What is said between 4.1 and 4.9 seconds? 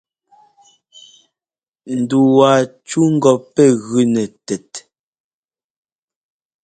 nɛ tɛt.